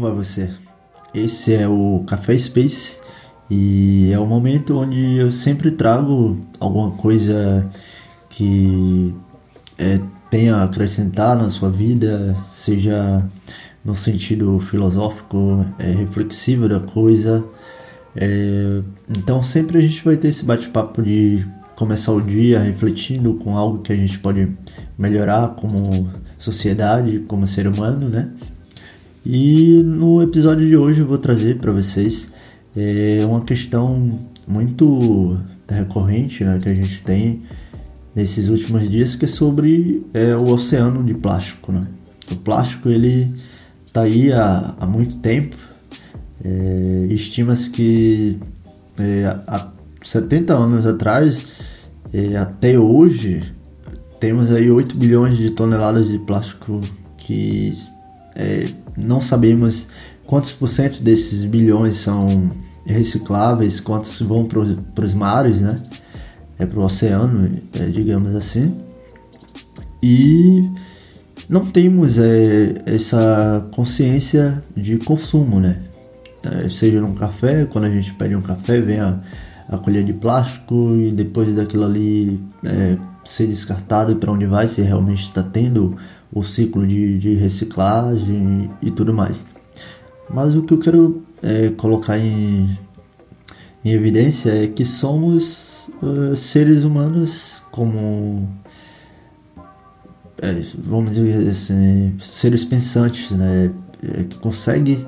[0.00, 0.48] Como vai você?
[1.12, 2.98] Esse é o Café Space
[3.50, 7.70] e é o momento onde eu sempre trago alguma coisa
[8.30, 9.14] que
[9.76, 10.00] é,
[10.30, 13.22] tenha a acrescentar na sua vida, seja
[13.84, 17.44] no sentido filosófico, é, reflexivo da coisa.
[18.16, 21.46] É, então sempre a gente vai ter esse bate-papo de
[21.76, 24.50] começar o dia refletindo com algo que a gente pode
[24.98, 28.30] melhorar como sociedade, como ser humano, né?
[29.24, 32.32] E no episódio de hoje eu vou trazer para vocês
[32.74, 35.38] é, uma questão muito
[35.68, 37.42] recorrente né, que a gente tem
[38.14, 41.70] nesses últimos dias que é sobre é, o oceano de plástico.
[41.70, 41.86] Né?
[42.30, 43.30] O plástico ele
[43.86, 45.56] está aí há, há muito tempo.
[46.42, 48.38] É, Estima-se que
[48.98, 49.70] é, há
[50.02, 51.44] 70 anos atrás
[52.10, 53.52] é, até hoje
[54.18, 56.80] temos aí 8 bilhões de toneladas de plástico
[57.18, 57.72] que
[58.40, 59.86] é, não sabemos
[60.26, 62.50] quantos por cento desses bilhões são
[62.86, 65.82] recicláveis, quantos vão para os mares, né?
[66.58, 68.74] É para o oceano, é, digamos assim.
[70.02, 70.66] E
[71.48, 75.82] não temos é, essa consciência de consumo, né?
[76.42, 79.20] É, seja num café, quando a gente pede um café, vem a,
[79.68, 84.80] a colher de plástico e depois daquilo ali é, ser descartado para onde vai, se
[84.80, 85.96] realmente está tendo
[86.32, 89.46] o ciclo de, de, reciclagem e tudo mais.
[90.28, 92.78] Mas o que eu quero é, colocar em,
[93.84, 98.48] em evidência é que somos uh, seres humanos como
[100.42, 103.70] é, vamos dizer assim, seres pensantes, né,
[104.02, 105.06] é, que conseguem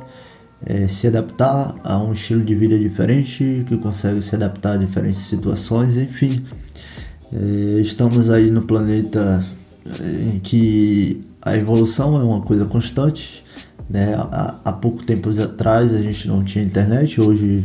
[0.65, 5.21] é, se adaptar a um estilo de vida diferente, que conseguem se adaptar a diferentes
[5.21, 6.45] situações, enfim.
[7.33, 9.43] É, estamos aí no planeta
[9.85, 13.45] em que a evolução é uma coisa constante.
[13.89, 14.15] Né?
[14.15, 17.65] Há, há pouco tempo atrás a gente não tinha internet, hoje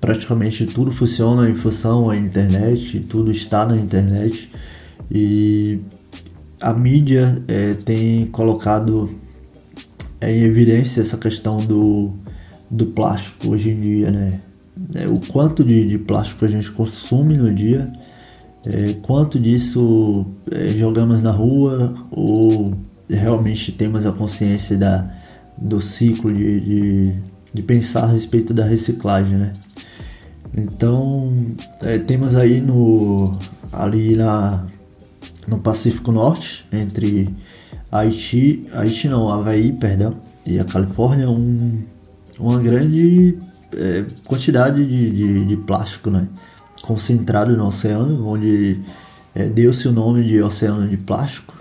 [0.00, 4.50] praticamente tudo funciona em função da internet, tudo está na internet
[5.10, 5.80] e
[6.60, 9.10] a mídia é, tem colocado
[10.20, 12.12] em evidência essa questão do,
[12.70, 14.40] do plástico hoje em dia, né?
[14.94, 17.92] É, o quanto de, de plástico a gente consome no dia
[18.64, 22.74] é, quanto disso é, jogamos na rua ou
[23.08, 25.10] realmente temos a consciência da,
[25.56, 27.14] do ciclo de, de,
[27.54, 29.52] de pensar a respeito da reciclagem, né?
[30.56, 31.32] Então
[31.82, 33.38] é, temos aí no
[33.72, 34.66] ali na
[35.46, 37.34] no Pacífico Norte entre
[37.90, 40.14] Haiti, Haiti não, Havaí, perdão,
[40.44, 41.80] e a Califórnia um,
[42.38, 43.38] uma grande
[43.74, 46.28] é, quantidade de, de, de plástico, né?
[46.88, 48.80] Concentrado no oceano, onde
[49.34, 51.54] é, deu-se o nome de oceano de plástico.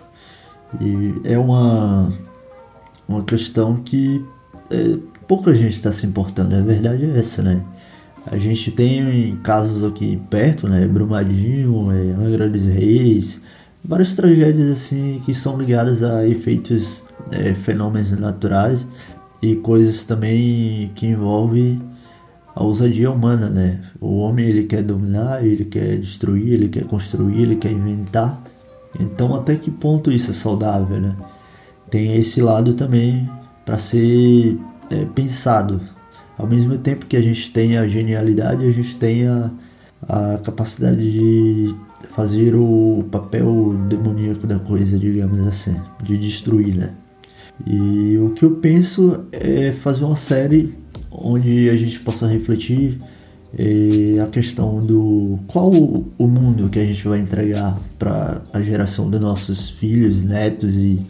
[0.80, 2.14] E é uma,
[3.06, 4.26] uma questão que
[4.72, 7.62] é, pouca gente está se importando, a verdade é essa, né?
[8.26, 10.88] A gente tem casos aqui perto, né?
[10.88, 13.42] Brumadinho, é, Angra dos Reis,
[13.84, 18.88] várias tragédias assim que são ligadas a efeitos, é, fenômenos naturais
[19.42, 21.82] e coisas também que envolvem
[22.58, 23.80] a ousadia humana, né?
[24.02, 28.42] O homem ele quer dominar, ele quer destruir, ele quer construir, ele quer inventar.
[29.00, 31.16] Então até que ponto isso é saudável, né?
[31.92, 33.30] Tem esse lado também
[33.64, 34.58] para ser
[34.90, 35.80] é, pensado.
[36.36, 39.52] Ao mesmo tempo que a gente tem a genialidade, a gente tem a,
[40.02, 41.76] a capacidade de
[42.16, 46.96] fazer o papel demoníaco da coisa, digamos assim, de destruir, né?
[47.68, 50.74] E o que eu penso é fazer uma série
[51.12, 52.98] onde a gente possa refletir
[53.58, 59.10] eh, a questão do qual o mundo que a gente vai entregar para a geração
[59.10, 61.02] dos nossos filhos, netos e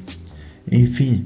[0.71, 1.25] enfim.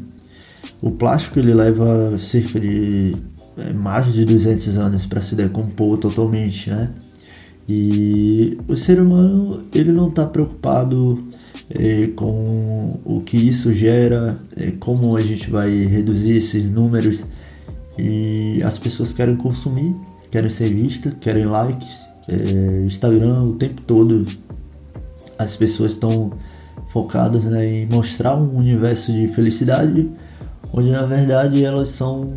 [0.81, 3.15] O plástico ele leva cerca de
[3.57, 6.89] é, mais de 200 anos para se decompor totalmente, né?
[7.67, 11.23] E o ser humano ele não está preocupado
[11.69, 17.25] é, com o que isso gera, é, como a gente vai reduzir esses números
[17.97, 19.95] e as pessoas querem consumir,
[20.29, 22.09] querem ser vistas, querem likes.
[22.27, 24.25] É, Instagram o tempo todo
[25.37, 26.31] as pessoas estão
[26.89, 30.09] focadas né, em mostrar um universo de felicidade,
[30.71, 32.31] onde na verdade elas são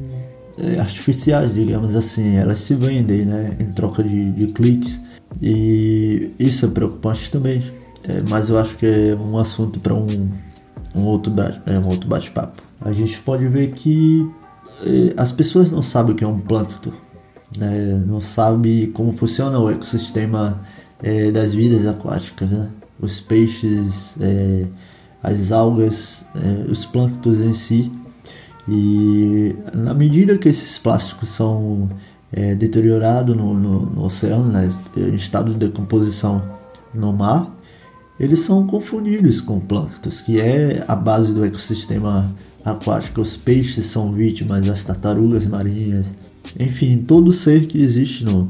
[0.58, 5.00] é, artificiais, digamos assim, elas se vendem né, em troca de, de cliques
[5.42, 7.62] e isso é preocupante também.
[8.06, 10.28] É, mas eu acho que é um assunto para um,
[10.94, 11.32] um outro
[11.66, 12.62] é, um outro bate-papo.
[12.80, 14.30] A gente pode ver que
[15.16, 16.92] as pessoas não sabem o que é um plâncton,
[17.56, 18.02] né?
[18.06, 20.60] não sabem como funciona o ecossistema
[21.02, 22.68] é, das vidas aquáticas, né?
[23.00, 24.66] os peixes, é,
[25.22, 27.92] as algas, é, os plânctons em si.
[28.68, 31.90] E na medida que esses plásticos são
[32.32, 36.42] é, deteriorados no, no, no, oceano, né, em estado de decomposição
[36.92, 37.50] no mar,
[38.18, 42.32] eles são confundidos com plânctons, que é a base do ecossistema
[42.64, 43.20] aquático.
[43.20, 46.14] Os peixes são vítimas, as tartarugas marinhas,
[46.58, 48.48] enfim, todo ser que existe no,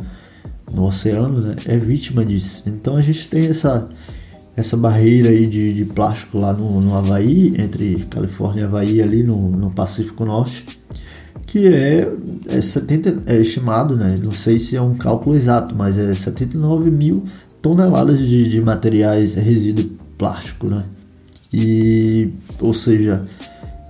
[0.73, 2.63] no oceano né, é vítima disso.
[2.67, 3.89] Então a gente tem essa,
[4.57, 9.23] essa barreira aí de, de plástico lá no, no Havaí, entre Califórnia e Havaí, ali
[9.23, 10.65] no, no Pacífico Norte,
[11.47, 12.13] que é,
[12.49, 16.91] é, 70, é estimado, né, não sei se é um cálculo exato, mas é 79
[16.91, 17.25] mil
[17.63, 20.85] toneladas de, de materiais resíduo plástico, né?
[21.51, 23.25] E, ou seja,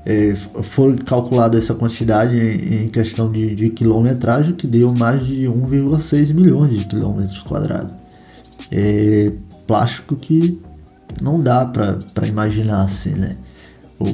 [0.07, 5.47] é, foi calculada essa quantidade em, em questão de, de, quilometragem, que deu mais de
[5.47, 7.91] 1,6 milhões de quilômetros quadrados.
[8.71, 9.33] É
[9.67, 10.61] plástico que
[11.23, 13.37] não dá para imaginar assim, né?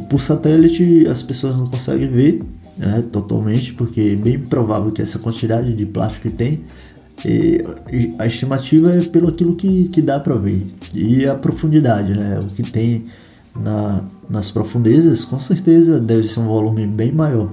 [0.09, 2.43] Por satélite as pessoas não conseguem ver
[2.79, 6.65] né, totalmente, porque é bem provável que essa quantidade de plástico que tem
[7.25, 10.67] e a estimativa é pelo aquilo que, que dá para ver.
[10.95, 12.41] E a profundidade, né?
[12.41, 13.07] O que tem
[13.55, 17.51] na, nas profundezas, com certeza deve ser um volume bem maior.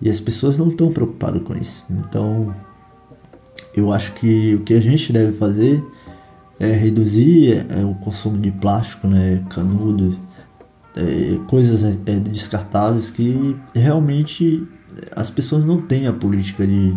[0.00, 1.84] E as pessoas não estão preocupadas com isso.
[1.90, 2.54] Então,
[3.74, 5.84] eu acho que o que a gente deve fazer
[6.58, 9.42] é reduzir é, o consumo de plástico, né?
[9.50, 10.16] Canudos,
[10.96, 14.66] é, coisas é, descartáveis que realmente
[15.14, 16.94] as pessoas não têm a política de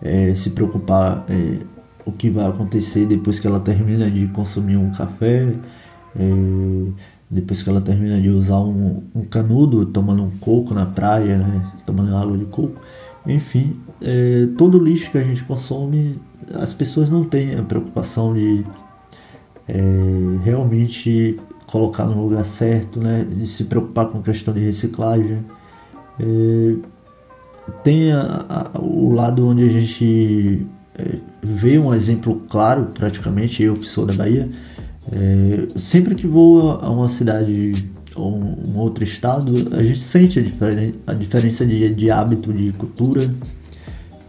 [0.00, 1.58] é, se preocupar é,
[2.04, 5.52] o que vai acontecer depois que ela termina de consumir um café,
[6.16, 6.90] é,
[7.30, 11.64] depois que ela termina de usar um, um, canudo, tomando um coco na praia, né,
[11.86, 12.80] tomando água de coco.
[13.24, 16.18] Enfim, é, todo lixo que a gente consome,
[16.54, 18.64] as pessoas não têm a preocupação de
[19.68, 19.80] é,
[20.42, 25.44] realmente colocar no lugar certo, né, de se preocupar com a questão de reciclagem.
[26.18, 26.74] É,
[27.84, 28.44] tem a,
[28.74, 30.66] a, o lado onde a gente
[30.98, 34.50] é, vê um exemplo claro, praticamente, eu que sou da Bahia,
[35.10, 40.42] é, sempre que vou a uma cidade ou um outro estado, a gente sente a,
[40.42, 43.32] diferen a diferença de, de hábito, de cultura.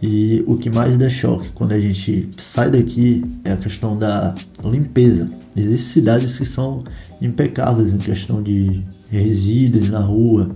[0.00, 4.34] E o que mais dá choque quando a gente sai daqui é a questão da
[4.64, 5.30] limpeza.
[5.56, 6.82] Existem cidades que são
[7.20, 10.50] impecáveis em questão de resíduos na rua,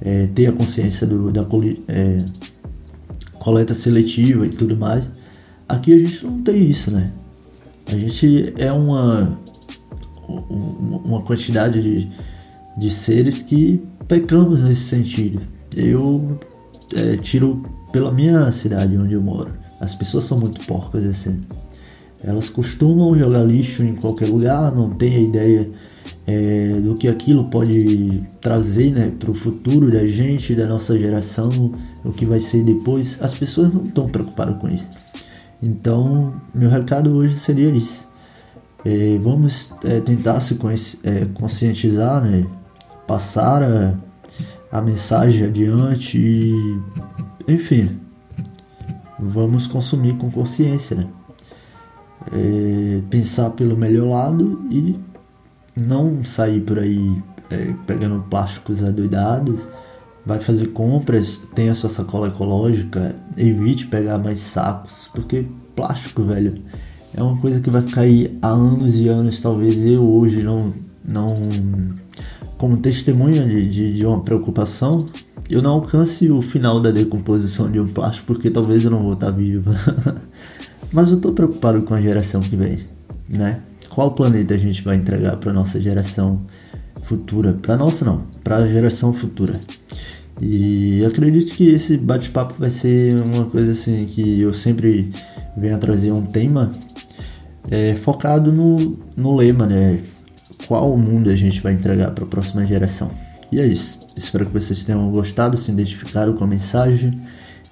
[0.00, 1.46] é, ter a consciência do, da
[1.86, 2.24] é,
[3.38, 5.08] coleta seletiva e tudo mais.
[5.68, 7.12] Aqui a gente não tem isso, né?
[7.86, 9.38] A gente é uma,
[10.28, 12.10] uma quantidade de,
[12.76, 15.40] de seres que pecamos nesse sentido.
[15.74, 16.38] Eu
[16.94, 19.54] é, tiro pela minha cidade onde eu moro.
[19.80, 21.40] As pessoas são muito porcas assim.
[22.22, 25.70] Elas costumam jogar lixo em qualquer lugar, não tem a ideia
[26.26, 31.72] é, do que aquilo pode trazer né, para o futuro da gente, da nossa geração,
[32.04, 33.22] o que vai ser depois.
[33.22, 34.90] As pessoas não estão preocupadas com isso.
[35.62, 38.07] Então, meu recado hoje seria isso.
[38.84, 40.58] É, vamos é, tentar se
[41.02, 42.46] é, conscientizar, né,
[43.06, 43.96] passar a,
[44.70, 46.80] a mensagem adiante e,
[47.46, 47.98] enfim,
[49.18, 51.06] vamos consumir com consciência, né?
[52.32, 54.98] É, pensar pelo melhor lado e
[55.74, 59.66] não sair por aí é, pegando plásticos adoidados,
[60.26, 66.52] vai fazer compras, tenha sua sacola ecológica, evite pegar mais sacos, porque plástico, velho,
[67.14, 70.72] é uma coisa que vai cair há anos e anos, talvez eu hoje não,
[71.10, 71.34] não
[72.56, 75.06] como testemunha de, de, de uma preocupação,
[75.50, 79.14] eu não alcance o final da decomposição de um plástico, porque talvez eu não vou
[79.14, 79.70] estar vivo.
[80.92, 82.78] Mas eu estou preocupado com a geração que vem,
[83.28, 83.60] né?
[83.98, 86.42] qual planeta a gente vai entregar para nossa geração
[87.02, 89.60] futura, para nossa não, para a geração futura.
[90.40, 95.10] E acredito que esse bate-papo vai ser uma coisa assim que eu sempre
[95.56, 96.72] venho a trazer um tema
[97.70, 100.00] é, focado no, no lema, né?
[100.66, 103.10] Qual mundo a gente vai entregar para a próxima geração?
[103.50, 104.00] E é isso.
[104.16, 107.20] Espero que vocês tenham gostado, se identificaram com a mensagem.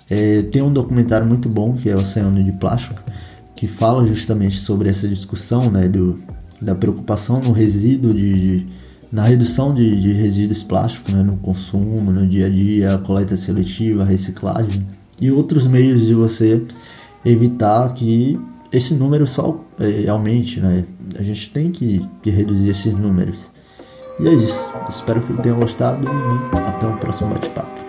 [0.08, 3.02] É, tem um documentário muito bom que é Oceano de Plástico
[3.56, 6.20] que fala justamente sobre essa discussão né, do,
[6.60, 8.66] da preocupação no resíduo, de, de
[9.10, 13.36] na redução de, de, resíduos plásticos né, no consumo, no dia a dia, a coleta
[13.36, 14.86] seletiva, a reciclagem
[15.18, 16.62] e outros meios de você
[17.24, 18.38] evitar que
[18.72, 20.60] esse número só é, aumente.
[20.60, 20.84] Né?
[21.18, 23.50] A gente tem que, que reduzir esses números.
[24.18, 24.72] E é isso.
[24.88, 27.85] Espero que tenham gostado e até o próximo bate-papo.